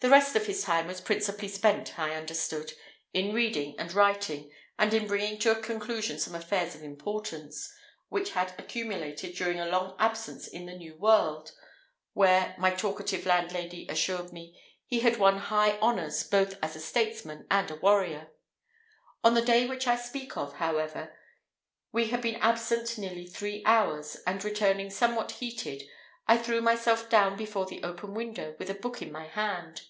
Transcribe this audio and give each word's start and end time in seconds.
The 0.00 0.10
rest 0.12 0.36
of 0.36 0.46
his 0.46 0.62
time 0.62 0.86
was 0.86 1.00
principally 1.00 1.48
spent, 1.48 1.98
I 1.98 2.14
understood, 2.14 2.72
in 3.12 3.34
reading 3.34 3.74
and 3.76 3.92
writing, 3.92 4.52
and 4.78 4.94
in 4.94 5.08
bringing 5.08 5.36
to 5.40 5.50
a 5.50 5.60
conclusion 5.60 6.20
some 6.20 6.32
affairs 6.36 6.76
of 6.76 6.82
importance, 6.84 7.72
which 8.08 8.30
had 8.30 8.54
accumulated 8.56 9.34
during 9.34 9.58
a 9.58 9.66
long 9.66 9.96
absence 9.98 10.46
in 10.46 10.66
the 10.66 10.76
New 10.76 10.94
World, 10.96 11.50
where, 12.12 12.54
my 12.56 12.70
talkative 12.72 13.26
landlady 13.26 13.84
assured 13.88 14.32
me, 14.32 14.56
he 14.86 15.00
had 15.00 15.16
won 15.16 15.38
high 15.38 15.76
honours 15.80 16.22
both 16.22 16.54
as 16.62 16.76
a 16.76 16.80
statesman 16.80 17.44
and 17.50 17.72
a 17.72 17.76
warrior. 17.76 18.28
On 19.24 19.34
the 19.34 19.42
day 19.42 19.66
which 19.66 19.88
I 19.88 19.96
speak 19.96 20.36
of, 20.36 20.52
however, 20.58 21.18
we 21.90 22.10
had 22.10 22.22
been 22.22 22.36
absent 22.36 22.96
nearly 22.96 23.26
three 23.26 23.60
hours, 23.66 24.16
and, 24.24 24.44
returning 24.44 24.88
somewhat 24.88 25.32
heated, 25.32 25.82
I 26.28 26.36
threw 26.38 26.60
myself 26.60 27.10
down 27.10 27.36
before 27.36 27.66
the 27.66 27.82
open 27.82 28.14
window, 28.14 28.54
with 28.60 28.70
a 28.70 28.74
book 28.74 29.02
in 29.02 29.10
my 29.10 29.26
hand. 29.26 29.82